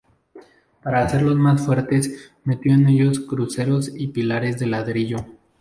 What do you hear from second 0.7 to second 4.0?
Para hacerlos más fuertes metió en ellos cruceros